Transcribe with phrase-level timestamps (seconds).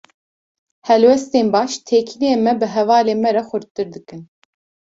[0.87, 4.21] Helwestên baş, têkiliyên me bi hevalên me re xurttir dikin.